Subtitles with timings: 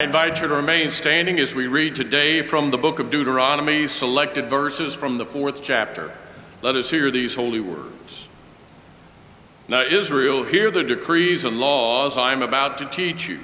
[0.00, 3.88] I invite you to remain standing as we read today from the book of Deuteronomy,
[3.88, 6.12] selected verses from the fourth chapter.
[6.62, 8.28] Let us hear these holy words.
[9.66, 13.40] Now, Israel, hear the decrees and laws I am about to teach you.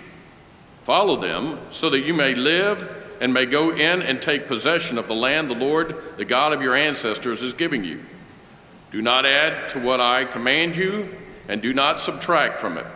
[0.84, 2.88] Follow them so that you may live
[3.20, 6.62] and may go in and take possession of the land the Lord, the God of
[6.62, 8.00] your ancestors, is giving you.
[8.92, 11.08] Do not add to what I command you,
[11.48, 12.86] and do not subtract from it,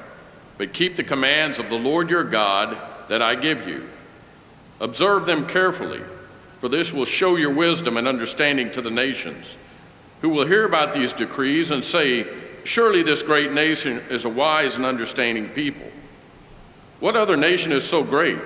[0.58, 3.88] but keep the commands of the Lord your God that I give you.
[4.80, 6.02] Observe them carefully,
[6.60, 9.56] for this will show your wisdom and understanding to the nations,
[10.20, 12.26] who will hear about these decrees and say,
[12.64, 15.86] Surely this great nation is a wise and understanding people.
[17.00, 18.40] What other nation is so great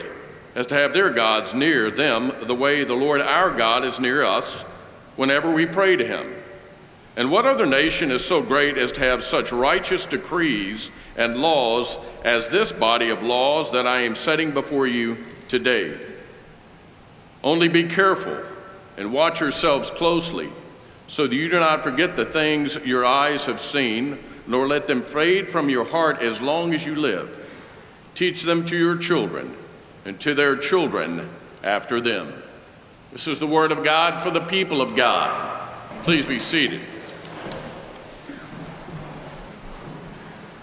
[0.54, 4.22] as to have their gods near them the way the Lord our God is near
[4.22, 4.62] us
[5.16, 6.41] whenever we pray to him?
[7.16, 11.98] And what other nation is so great as to have such righteous decrees and laws
[12.24, 15.94] as this body of laws that I am setting before you today?
[17.44, 18.38] Only be careful
[18.96, 20.48] and watch yourselves closely,
[21.06, 25.02] so that you do not forget the things your eyes have seen, nor let them
[25.02, 27.38] fade from your heart as long as you live.
[28.14, 29.54] Teach them to your children
[30.04, 31.28] and to their children
[31.62, 32.32] after them.
[33.12, 35.70] This is the word of God for the people of God.
[36.04, 36.80] Please be seated.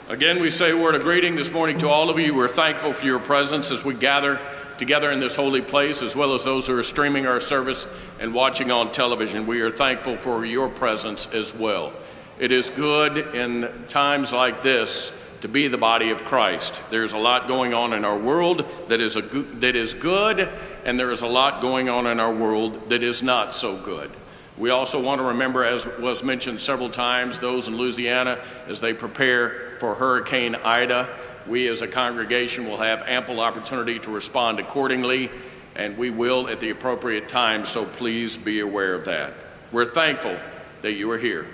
[0.10, 2.34] Again, we say a word of greeting this morning to all of you.
[2.34, 4.42] We're thankful for your presence as we gather
[4.80, 7.88] together in this holy place, as well as those who are streaming our service
[8.20, 9.46] and watching on television.
[9.46, 11.94] We are thankful for your presence as well.
[12.40, 16.82] It is good in times like this to be the body of Christ.
[16.90, 20.50] There's a lot going on in our world that is, a, that is good,
[20.86, 24.10] and there is a lot going on in our world that is not so good.
[24.58, 28.96] We also want to remember, as was mentioned several times, those in Louisiana as they
[28.96, 31.10] prepare for Hurricane Ida.
[31.48, 35.32] We as a congregation will have ample opportunity to respond accordingly,
[35.76, 39.34] and we will at the appropriate time, so please be aware of that.
[39.72, 40.38] We're thankful
[40.82, 41.48] that you are here.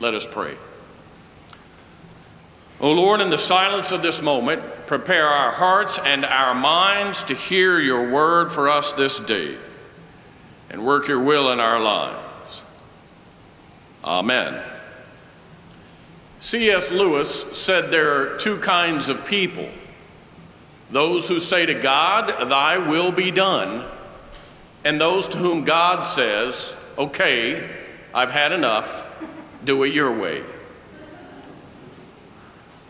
[0.00, 0.56] Let us pray.
[2.80, 7.22] O oh Lord, in the silence of this moment, prepare our hearts and our minds
[7.24, 9.56] to hear your word for us this day
[10.68, 12.62] and work your will in our lives.
[14.02, 14.71] Amen.
[16.42, 16.90] C.S.
[16.90, 19.68] Lewis said there are two kinds of people
[20.90, 23.84] those who say to God, Thy will be done,
[24.84, 27.70] and those to whom God says, Okay,
[28.12, 29.06] I've had enough,
[29.64, 30.42] do it your way.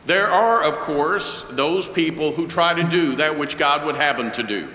[0.06, 4.16] There are, of course, those people who try to do that which God would have
[4.16, 4.70] them to do.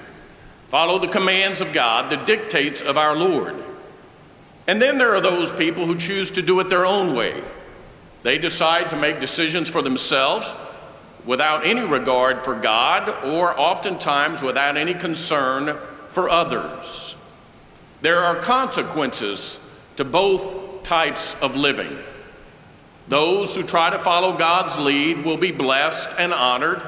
[0.70, 3.56] Follow the commands of God, the dictates of our Lord.
[4.68, 7.44] And then there are those people who choose to do it their own way.
[8.24, 10.54] They decide to make decisions for themselves
[11.26, 15.78] without any regard for God or oftentimes without any concern
[16.10, 17.16] for others.
[18.02, 19.60] There are consequences
[19.98, 21.98] to both types of living.
[23.08, 26.84] Those who try to follow God's lead will be blessed and honored,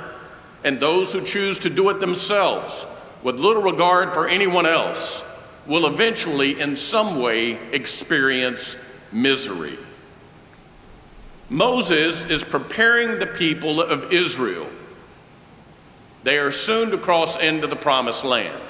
[0.63, 2.85] and those who choose to do it themselves
[3.23, 5.23] with little regard for anyone else
[5.65, 8.77] will eventually, in some way, experience
[9.11, 9.77] misery.
[11.49, 14.67] Moses is preparing the people of Israel.
[16.23, 18.61] They are soon to cross into the promised land.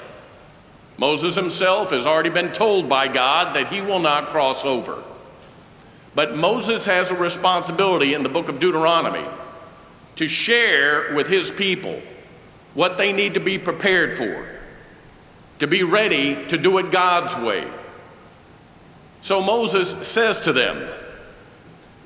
[0.96, 5.02] Moses himself has already been told by God that he will not cross over.
[6.14, 9.26] But Moses has a responsibility in the book of Deuteronomy
[10.16, 12.00] to share with his people
[12.74, 14.46] what they need to be prepared for
[15.60, 17.66] to be ready to do it God's way.
[19.20, 20.88] So Moses says to them,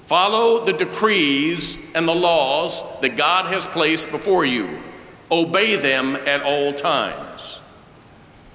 [0.06, 4.80] Follow the decrees and the laws that God has placed before you.
[5.30, 7.60] Obey them at all times.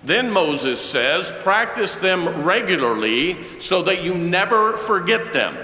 [0.04, 5.58] Then Moses says, Practice them regularly so that you never forget them.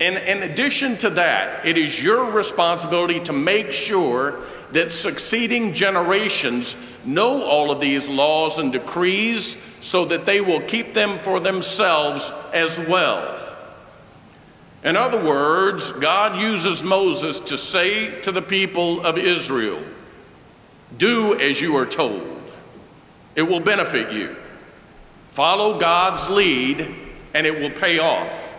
[0.00, 4.40] And in addition to that, it is your responsibility to make sure
[4.72, 10.94] that succeeding generations know all of these laws and decrees so that they will keep
[10.94, 13.49] them for themselves as well.
[14.82, 19.80] In other words, God uses Moses to say to the people of Israel,
[20.96, 22.40] Do as you are told,
[23.36, 24.36] it will benefit you.
[25.28, 26.94] Follow God's lead,
[27.34, 28.56] and it will pay off.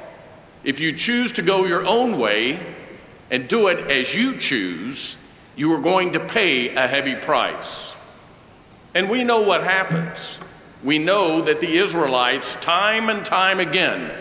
[0.63, 2.59] If you choose to go your own way
[3.31, 5.17] and do it as you choose,
[5.55, 7.95] you are going to pay a heavy price.
[8.93, 10.39] And we know what happens.
[10.83, 14.11] We know that the Israelites, time and time again,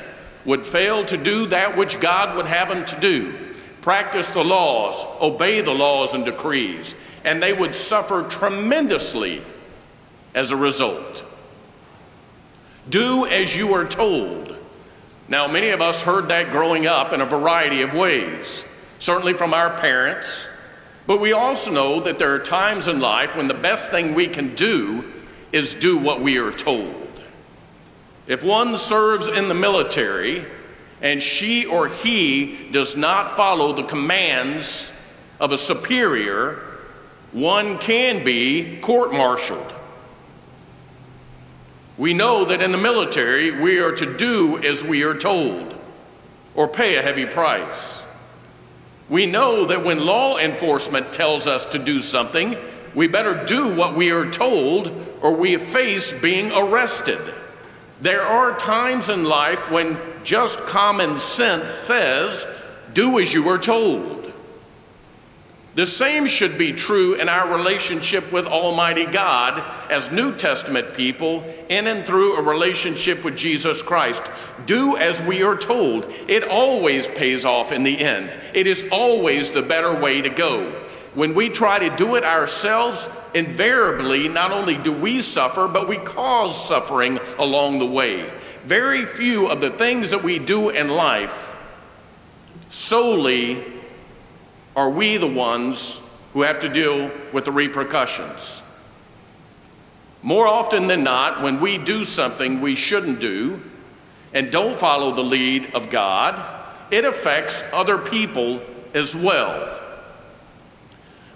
[0.44, 3.34] would fail to do that which God would have them to do
[3.80, 6.94] practice the laws, obey the laws and decrees.
[7.22, 9.42] and they would suffer tremendously
[10.34, 11.22] as a result.
[12.88, 14.56] Do as you are told.
[15.28, 18.64] Now, many of us heard that growing up in a variety of ways,
[18.98, 20.48] certainly from our parents,
[21.06, 24.26] but we also know that there are times in life when the best thing we
[24.26, 25.04] can do
[25.52, 26.99] is do what we are told.
[28.30, 30.44] If one serves in the military
[31.02, 34.92] and she or he does not follow the commands
[35.40, 36.62] of a superior,
[37.32, 39.74] one can be court martialed.
[41.98, 45.74] We know that in the military we are to do as we are told
[46.54, 48.06] or pay a heavy price.
[49.08, 52.56] We know that when law enforcement tells us to do something,
[52.94, 57.18] we better do what we are told or we face being arrested.
[58.00, 62.46] There are times in life when just common sense says,
[62.94, 64.20] do as you are told.
[65.74, 71.44] The same should be true in our relationship with Almighty God as New Testament people
[71.68, 74.28] in and through a relationship with Jesus Christ.
[74.66, 76.06] Do as we are told.
[76.26, 80.86] It always pays off in the end, it is always the better way to go.
[81.14, 85.96] When we try to do it ourselves, invariably, not only do we suffer, but we
[85.96, 88.30] cause suffering along the way.
[88.64, 91.56] Very few of the things that we do in life
[92.68, 93.64] solely
[94.76, 96.00] are we the ones
[96.32, 98.62] who have to deal with the repercussions.
[100.22, 103.60] More often than not, when we do something we shouldn't do
[104.32, 106.40] and don't follow the lead of God,
[106.92, 108.62] it affects other people
[108.94, 109.80] as well.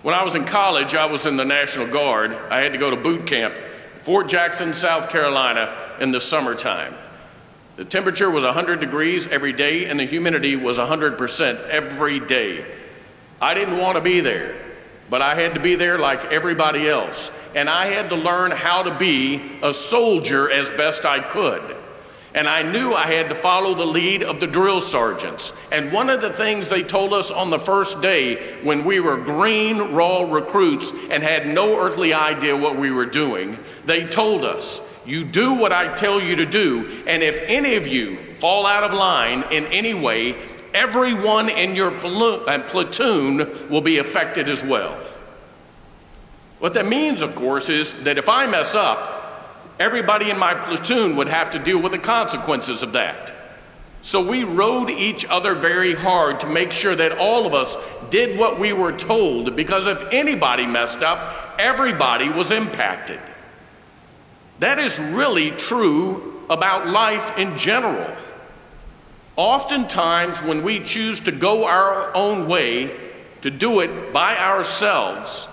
[0.04, 2.32] When I was in college, I was in the National Guard.
[2.50, 3.56] I had to go to boot camp,
[4.00, 6.94] Fort Jackson, South Carolina, in the summertime.
[7.76, 12.66] The temperature was 100 degrees every day, and the humidity was 100% every day.
[13.40, 14.54] I didn't want to be there,
[15.08, 17.32] but I had to be there like everybody else.
[17.54, 21.62] And I had to learn how to be a soldier as best I could.
[22.34, 25.56] And I knew I had to follow the lead of the drill sergeants.
[25.70, 29.16] And one of the things they told us on the first day when we were
[29.16, 34.82] green, raw recruits and had no earthly idea what we were doing, they told us,
[35.06, 38.82] You do what I tell you to do, and if any of you fall out
[38.82, 40.36] of line in any way,
[40.74, 44.98] everyone in your uh, platoon will be affected as well.
[46.58, 49.13] What that means, of course, is that if I mess up,
[49.78, 53.34] everybody in my platoon would have to deal with the consequences of that.
[54.02, 57.76] So we rode each other very hard to make sure that all of us
[58.10, 63.18] did what we were told, because if anybody messed up, everybody was impacted.
[64.58, 68.14] That is really true about life in general.
[69.36, 72.94] Oftentimes, when we choose to go our own way,
[73.40, 75.48] to do it by ourselves,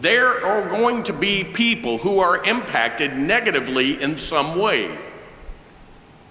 [0.00, 4.96] there are going to be people who are impacted negatively in some way.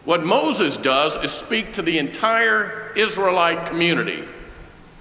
[0.05, 4.23] What Moses does is speak to the entire Israelite community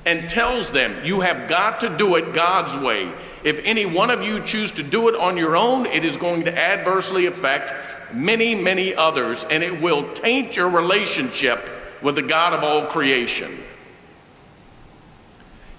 [0.06, 3.10] and tells them, You have got to do it God's way.
[3.42, 6.44] If any one of you choose to do it on your own, it is going
[6.44, 7.74] to adversely affect
[8.14, 11.68] many, many others, and it will taint your relationship
[12.02, 13.58] with the God of all creation.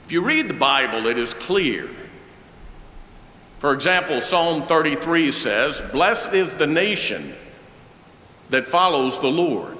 [0.05, 1.89] If you read the Bible, it is clear.
[3.59, 7.33] For example, Psalm 33 says, Blessed is the nation
[8.49, 9.77] that follows the Lord.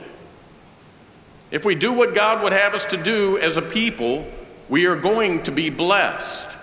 [1.51, 4.25] If we do what God would have us to do as a people,
[4.69, 6.57] we are going to be blessed.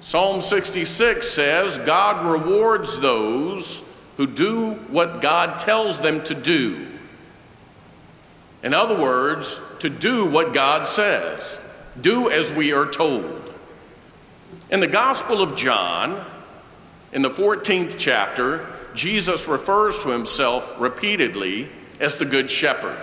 [0.00, 3.84] Psalm 66 says, God rewards those
[4.16, 6.86] who do what God tells them to do.
[8.62, 11.60] In other words, to do what God says,
[12.00, 13.43] do as we are told.
[14.74, 16.26] In the Gospel of John,
[17.12, 21.68] in the 14th chapter, Jesus refers to himself repeatedly
[22.00, 22.98] as the Good Shepherd.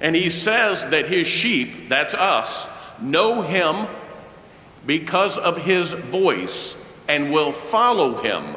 [0.00, 2.68] And he says that his sheep, that's us,
[3.00, 3.86] know him
[4.84, 6.76] because of his voice
[7.08, 8.56] and will follow him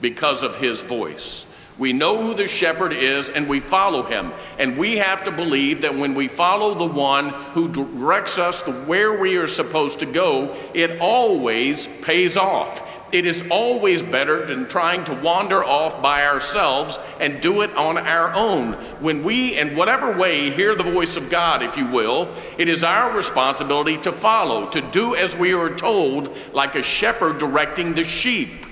[0.00, 1.46] because of his voice.
[1.82, 4.32] We know who the shepherd is and we follow him.
[4.56, 8.72] And we have to believe that when we follow the one who directs us to
[8.72, 12.88] where we are supposed to go, it always pays off.
[13.10, 17.98] It is always better than trying to wander off by ourselves and do it on
[17.98, 18.74] our own.
[19.00, 22.84] When we, in whatever way, hear the voice of God, if you will, it is
[22.84, 28.04] our responsibility to follow, to do as we are told, like a shepherd directing the
[28.04, 28.66] sheep.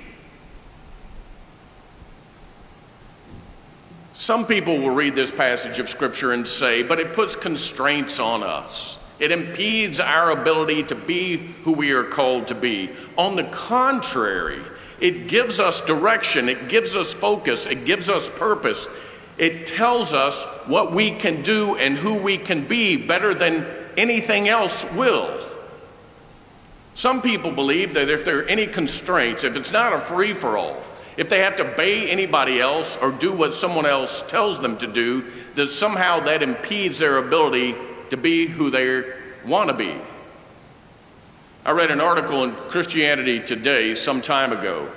[4.20, 8.42] Some people will read this passage of Scripture and say, but it puts constraints on
[8.42, 8.98] us.
[9.18, 12.90] It impedes our ability to be who we are called to be.
[13.16, 14.60] On the contrary,
[15.00, 18.88] it gives us direction, it gives us focus, it gives us purpose.
[19.38, 24.48] It tells us what we can do and who we can be better than anything
[24.48, 25.34] else will.
[26.92, 30.58] Some people believe that if there are any constraints, if it's not a free for
[30.58, 30.76] all,
[31.20, 34.86] if they have to obey anybody else or do what someone else tells them to
[34.86, 35.22] do,
[35.54, 37.74] that somehow that impedes their ability
[38.08, 39.04] to be who they
[39.44, 39.94] want to be.
[41.62, 44.90] I read an article in Christianity Today some time ago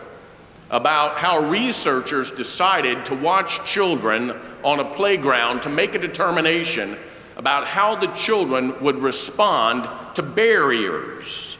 [0.70, 4.32] about how researchers decided to watch children
[4.64, 6.96] on a playground to make a determination
[7.36, 11.53] about how the children would respond to barriers.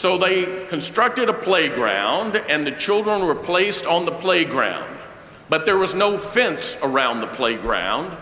[0.00, 4.98] So they constructed a playground and the children were placed on the playground.
[5.50, 8.16] But there was no fence around the playground.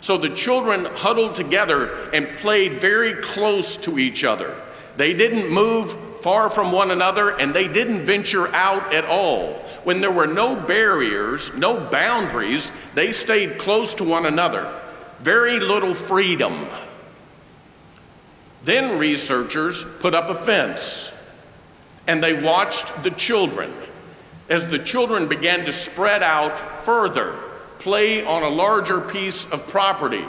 [0.00, 4.56] So the children huddled together and played very close to each other.
[4.96, 9.52] They didn't move far from one another and they didn't venture out at all.
[9.84, 14.80] When there were no barriers, no boundaries, they stayed close to one another.
[15.20, 16.68] Very little freedom.
[18.64, 21.16] Then researchers put up a fence
[22.08, 23.72] and they watched the children.
[24.48, 27.36] As the children began to spread out further,
[27.78, 30.24] play on a larger piece of property,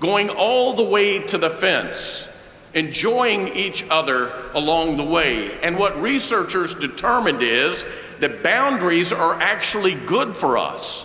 [0.00, 2.26] going all the way to the fence,
[2.72, 5.60] enjoying each other along the way.
[5.60, 7.84] And what researchers determined is
[8.20, 11.04] that boundaries are actually good for us.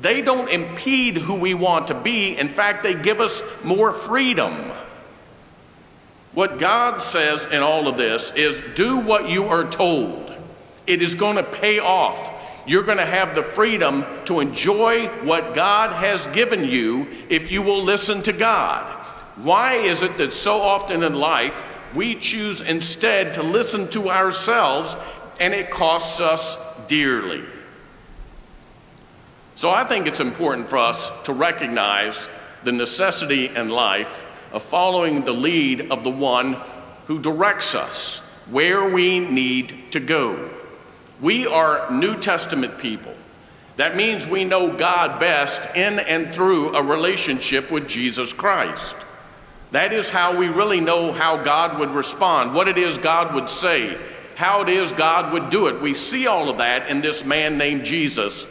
[0.00, 2.38] They don't impede who we want to be.
[2.38, 4.72] In fact, they give us more freedom.
[6.32, 10.32] What God says in all of this is do what you are told.
[10.86, 12.32] It is going to pay off.
[12.66, 17.62] You're going to have the freedom to enjoy what God has given you if you
[17.62, 18.84] will listen to God.
[19.36, 24.96] Why is it that so often in life we choose instead to listen to ourselves
[25.40, 27.42] and it costs us dearly?
[29.56, 32.28] So I think it's important for us to recognize
[32.62, 36.56] the necessity in life of following the lead of the one
[37.06, 40.50] who directs us where we need to go.
[41.20, 43.14] We are New Testament people.
[43.76, 48.96] That means we know God best in and through a relationship with Jesus Christ.
[49.70, 53.48] That is how we really know how God would respond, what it is God would
[53.48, 53.96] say,
[54.34, 55.80] how it is God would do it.
[55.80, 58.46] We see all of that in this man named Jesus,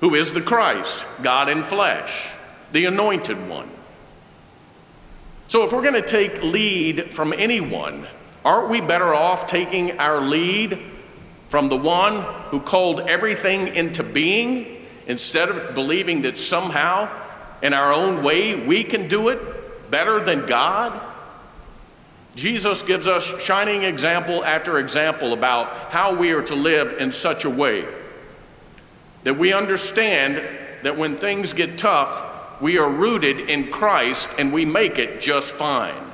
[0.00, 2.30] who is the Christ, God in flesh,
[2.72, 3.70] the anointed one.
[5.48, 8.06] So, if we're going to take lead from anyone,
[8.44, 10.78] aren't we better off taking our lead
[11.48, 17.08] from the one who called everything into being instead of believing that somehow
[17.62, 21.00] in our own way we can do it better than God?
[22.34, 27.46] Jesus gives us shining example after example about how we are to live in such
[27.46, 27.86] a way
[29.24, 30.42] that we understand
[30.82, 32.27] that when things get tough,
[32.60, 36.08] we are rooted in Christ and we make it just fine.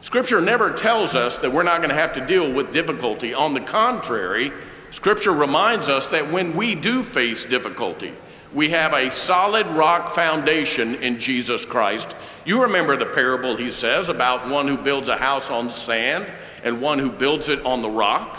[0.00, 3.34] Scripture never tells us that we're not going to have to deal with difficulty.
[3.34, 4.52] On the contrary,
[4.90, 8.12] Scripture reminds us that when we do face difficulty,
[8.54, 12.16] we have a solid rock foundation in Jesus Christ.
[12.44, 16.80] You remember the parable he says about one who builds a house on sand and
[16.80, 18.38] one who builds it on the rock.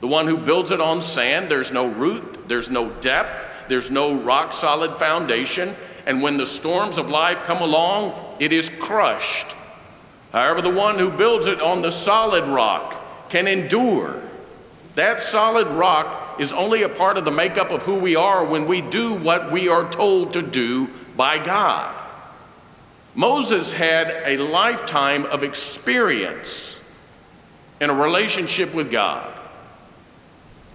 [0.00, 4.14] The one who builds it on sand, there's no root, there's no depth, there's no
[4.14, 5.74] rock solid foundation,
[6.08, 9.54] and when the storms of life come along, it is crushed.
[10.32, 14.22] However, the one who builds it on the solid rock can endure.
[14.94, 18.64] That solid rock is only a part of the makeup of who we are when
[18.64, 21.94] we do what we are told to do by God.
[23.14, 26.80] Moses had a lifetime of experience
[27.82, 29.38] in a relationship with God.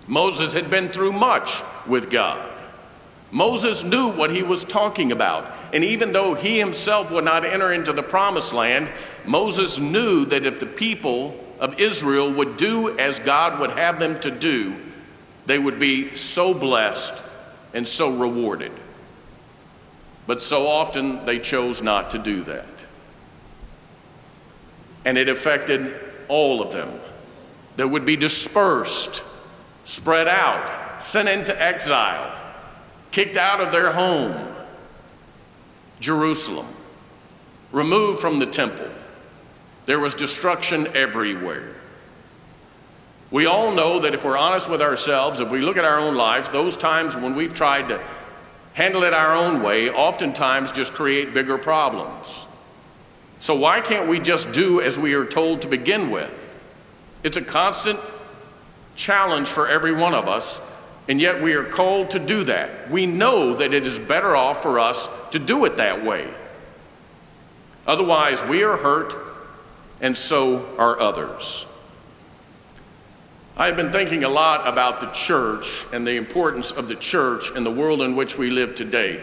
[0.07, 2.52] Moses had been through much with God.
[3.33, 5.51] Moses knew what he was talking about.
[5.73, 8.87] And even though he himself would not enter into the promised land,
[9.25, 14.19] Moses knew that if the people of Israel would do as God would have them
[14.19, 14.75] to do,
[15.47, 17.15] they would be so blessed
[17.73, 18.71] and so rewarded.
[20.27, 22.85] But so often they chose not to do that.
[25.05, 26.99] And it affected all of them.
[27.77, 29.23] They would be dispersed,
[29.85, 32.41] spread out, sent into exile
[33.13, 34.35] kicked out of their home,
[35.99, 36.65] Jerusalem,
[37.71, 38.89] removed from the temple.
[39.85, 41.75] There was destruction everywhere.
[43.29, 46.15] We all know that if we're honest with ourselves, if we look at our own
[46.15, 48.03] lives, those times when we've tried to
[48.73, 52.47] handle it our own way oftentimes just create bigger problems.
[53.39, 56.57] So why can't we just do as we are told to begin with?
[57.21, 57.99] It's a constant
[58.95, 60.61] challenge for every one of us,
[61.07, 62.89] and yet we are called to do that.
[62.89, 66.27] We know that it is better off for us to do it that way.
[67.85, 69.13] Otherwise, we are hurt,
[69.99, 71.65] and so are others.
[73.55, 77.51] I have been thinking a lot about the church and the importance of the church
[77.55, 79.21] in the world in which we live today.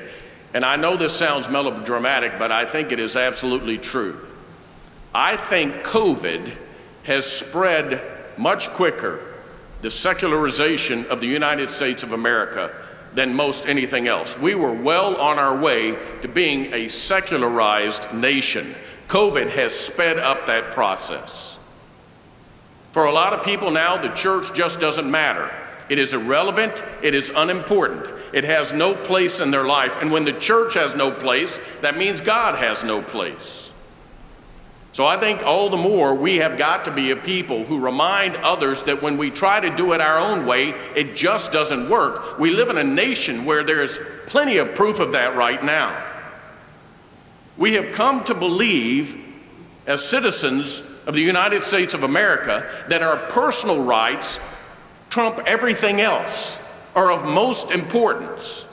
[0.52, 4.26] And I know this sounds melodramatic, but I think it is absolutely true.
[5.14, 6.52] I think COVID
[7.04, 8.02] has spread
[8.36, 9.29] much quicker
[9.82, 12.72] the secularization of the United States of America
[13.14, 14.38] than most anything else.
[14.38, 18.74] We were well on our way to being a secularized nation.
[19.08, 21.58] COVID has sped up that process.
[22.92, 25.50] For a lot of people now, the church just doesn't matter.
[25.88, 30.00] It is irrelevant, it is unimportant, it has no place in their life.
[30.00, 33.69] And when the church has no place, that means God has no place.
[34.92, 38.34] So I think all the more we have got to be a people who remind
[38.36, 42.38] others that when we try to do it our own way, it just doesn't work.
[42.38, 46.06] We live in a nation where there's plenty of proof of that right now.
[47.56, 49.16] We have come to believe,
[49.86, 54.40] as citizens of the United States of America, that our personal rights
[55.08, 56.60] trump everything else,
[56.94, 58.64] are of most importance.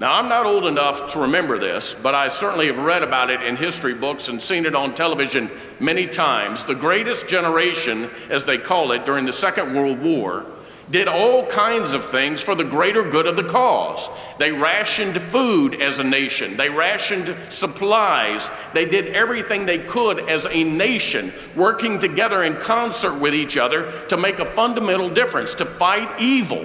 [0.00, 3.42] Now, I'm not old enough to remember this, but I certainly have read about it
[3.42, 5.50] in history books and seen it on television
[5.80, 6.64] many times.
[6.64, 10.46] The greatest generation, as they call it, during the Second World War,
[10.88, 14.08] did all kinds of things for the greater good of the cause.
[14.38, 20.46] They rationed food as a nation, they rationed supplies, they did everything they could as
[20.46, 25.66] a nation, working together in concert with each other to make a fundamental difference, to
[25.66, 26.64] fight evil.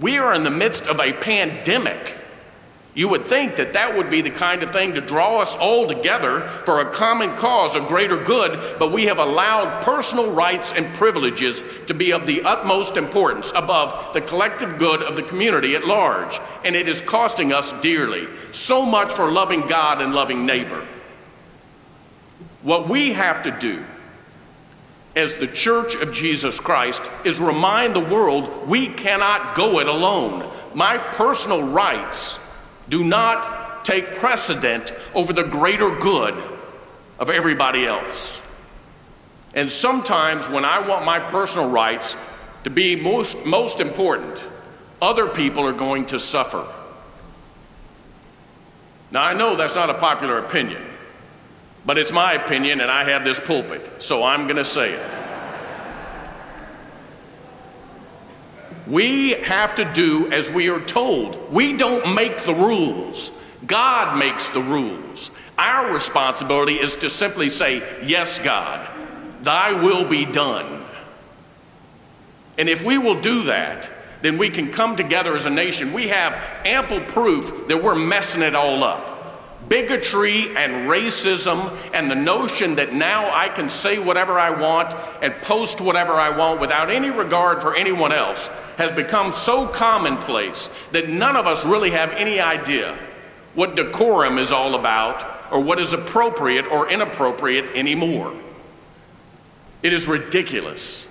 [0.00, 2.14] We are in the midst of a pandemic.
[2.94, 5.86] You would think that that would be the kind of thing to draw us all
[5.86, 10.84] together for a common cause, a greater good, but we have allowed personal rights and
[10.94, 15.86] privileges to be of the utmost importance above the collective good of the community at
[15.86, 16.40] large.
[16.64, 18.26] And it is costing us dearly.
[18.50, 20.84] So much for loving God and loving neighbor.
[22.62, 23.84] What we have to do
[25.18, 30.48] as the Church of Jesus Christ is remind the world we cannot go it alone.
[30.74, 32.38] My personal rights
[32.88, 36.34] do not take precedent over the greater good
[37.18, 38.40] of everybody else.
[39.54, 42.16] And sometimes when I want my personal rights
[42.62, 44.40] to be most, most important,
[45.02, 46.64] other people are going to suffer.
[49.10, 50.87] Now, I know that's not a popular opinion.
[51.88, 55.18] But it's my opinion, and I have this pulpit, so I'm going to say it.
[58.86, 61.50] We have to do as we are told.
[61.50, 63.30] We don't make the rules,
[63.66, 65.30] God makes the rules.
[65.56, 68.86] Our responsibility is to simply say, Yes, God,
[69.40, 70.84] thy will be done.
[72.58, 75.94] And if we will do that, then we can come together as a nation.
[75.94, 76.34] We have
[76.66, 79.17] ample proof that we're messing it all up
[79.68, 85.34] bigotry and racism and the notion that now I can say whatever I want and
[85.42, 91.08] post whatever I want without any regard for anyone else has become so commonplace that
[91.08, 92.98] none of us really have any idea
[93.54, 98.32] what decorum is all about or what is appropriate or inappropriate anymore.
[99.82, 101.06] It is ridiculous.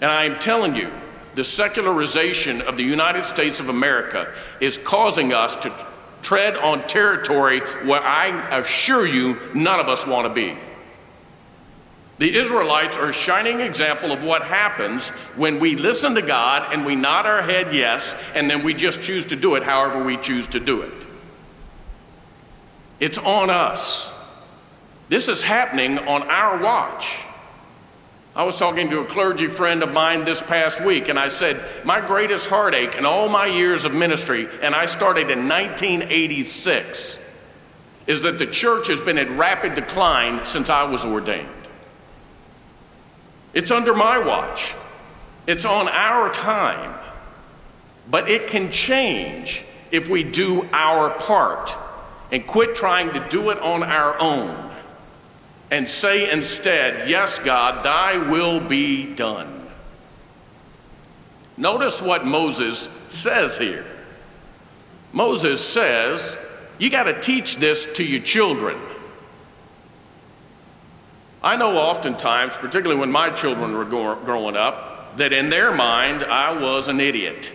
[0.00, 0.90] And I am telling you,
[1.34, 5.70] the secularization of the United States of America is causing us to
[6.24, 10.56] tread on territory where I assure you none of us want to be.
[12.18, 16.86] The Israelites are a shining example of what happens when we listen to God and
[16.86, 20.16] we nod our head yes, and then we just choose to do it however we
[20.16, 21.06] choose to do it.
[23.00, 24.14] It's on us.
[25.08, 27.23] This is happening on our watch.
[28.36, 31.64] I was talking to a clergy friend of mine this past week, and I said,
[31.84, 37.18] My greatest heartache in all my years of ministry, and I started in 1986,
[38.08, 41.48] is that the church has been in rapid decline since I was ordained.
[43.52, 44.74] It's under my watch,
[45.46, 46.92] it's on our time,
[48.10, 51.72] but it can change if we do our part
[52.32, 54.63] and quit trying to do it on our own
[55.74, 59.68] and say instead, Yes, God, thy will be done.
[61.56, 63.84] Notice what Moses says here.
[65.12, 66.38] Moses says,
[66.78, 68.78] You got to teach this to your children.
[71.42, 76.52] I know oftentimes, particularly when my children were growing up, that in their mind I
[76.56, 77.52] was an idiot.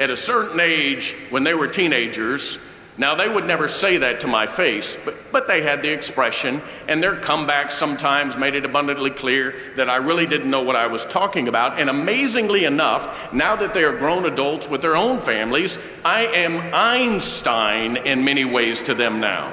[0.00, 2.58] At a certain age, when they were teenagers,
[3.00, 6.60] Now, they would never say that to my face, but, but they had the expression,
[6.86, 10.86] and their comebacks sometimes made it abundantly clear that I really didn't know what I
[10.86, 11.80] was talking about.
[11.80, 16.74] And amazingly enough, now that they are grown adults with their own families, I am
[16.74, 19.50] Einstein in many ways to them now.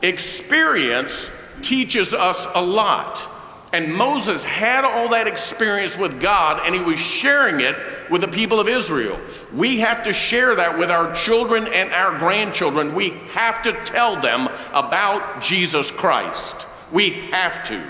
[0.00, 3.30] Experience teaches us a lot.
[3.74, 7.74] And Moses had all that experience with God and he was sharing it
[8.08, 9.18] with the people of Israel.
[9.52, 12.94] We have to share that with our children and our grandchildren.
[12.94, 16.68] We have to tell them about Jesus Christ.
[16.92, 17.82] We have to.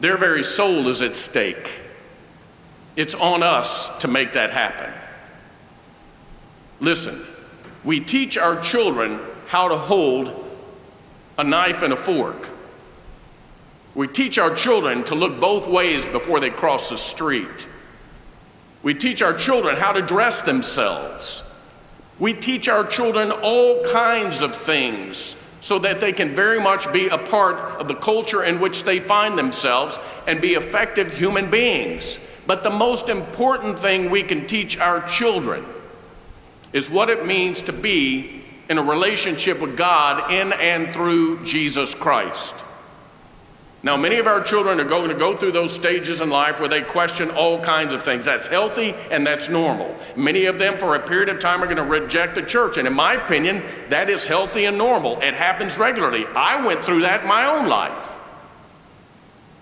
[0.00, 1.70] Their very soul is at stake.
[2.96, 4.90] It's on us to make that happen.
[6.80, 7.22] Listen,
[7.84, 10.32] we teach our children how to hold
[11.36, 12.55] a knife and a fork.
[13.96, 17.66] We teach our children to look both ways before they cross the street.
[18.82, 21.42] We teach our children how to dress themselves.
[22.18, 27.08] We teach our children all kinds of things so that they can very much be
[27.08, 32.18] a part of the culture in which they find themselves and be effective human beings.
[32.46, 35.64] But the most important thing we can teach our children
[36.74, 41.94] is what it means to be in a relationship with God in and through Jesus
[41.94, 42.54] Christ.
[43.82, 46.68] Now, many of our children are going to go through those stages in life where
[46.68, 48.24] they question all kinds of things.
[48.24, 49.94] That's healthy and that's normal.
[50.16, 52.78] Many of them, for a period of time, are going to reject the church.
[52.78, 55.20] And in my opinion, that is healthy and normal.
[55.20, 56.26] It happens regularly.
[56.26, 58.18] I went through that in my own life.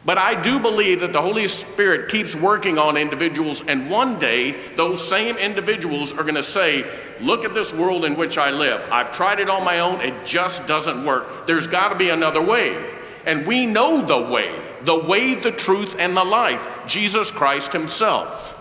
[0.07, 4.53] But I do believe that the Holy Spirit keeps working on individuals, and one day
[4.77, 6.85] those same individuals are going to say,
[7.21, 8.87] Look at this world in which I live.
[8.91, 11.47] I've tried it on my own, it just doesn't work.
[11.47, 12.94] There's got to be another way.
[13.27, 18.61] And we know the way the way, the truth, and the life Jesus Christ Himself.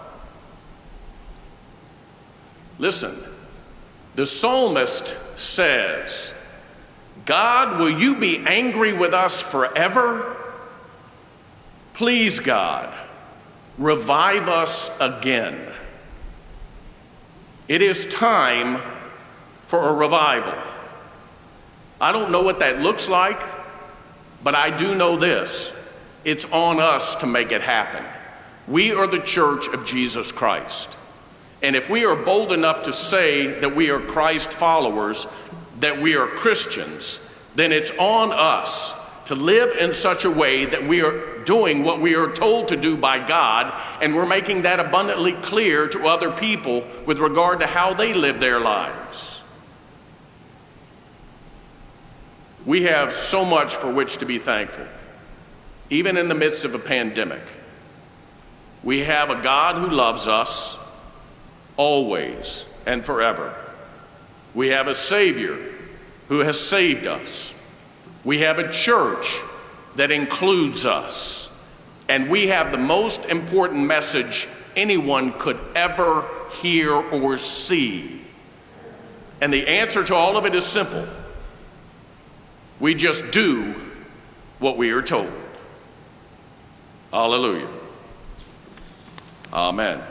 [2.79, 3.15] Listen,
[4.15, 6.33] the psalmist says,
[7.25, 10.35] God, will you be angry with us forever?
[11.93, 12.93] Please, God,
[13.77, 15.71] revive us again.
[17.67, 18.81] It is time
[19.65, 20.55] for a revival.
[22.01, 23.39] I don't know what that looks like,
[24.43, 25.73] but I do know this
[26.25, 28.03] it's on us to make it happen.
[28.67, 30.97] We are the church of Jesus Christ.
[31.61, 35.27] And if we are bold enough to say that we are Christ followers,
[35.79, 37.21] that we are Christians,
[37.55, 41.99] then it's on us to live in such a way that we are doing what
[41.99, 46.31] we are told to do by God, and we're making that abundantly clear to other
[46.31, 49.32] people with regard to how they live their lives.
[52.65, 54.85] We have so much for which to be thankful,
[55.89, 57.41] even in the midst of a pandemic.
[58.83, 60.77] We have a God who loves us
[61.77, 63.53] always and forever.
[64.53, 65.57] We have a Savior
[66.27, 67.53] who has saved us.
[68.23, 69.39] We have a church
[69.95, 71.51] that includes us.
[72.07, 76.27] And we have the most important message anyone could ever
[76.61, 78.21] hear or see.
[79.41, 81.05] And the answer to all of it is simple
[82.83, 83.73] we just do
[84.59, 85.31] what we are told.
[87.13, 87.69] Hallelujah.
[89.53, 90.01] Amen.